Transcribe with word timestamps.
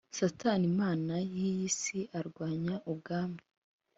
Satani 0.17 0.65
imana 0.73 1.13
y 1.35 1.37
iyi 1.49 1.67
si 1.79 1.99
arwanya 2.19 2.75
Ubwami 2.91 3.41